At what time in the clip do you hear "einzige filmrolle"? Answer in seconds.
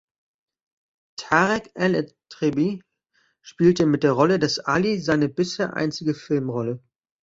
5.75-6.81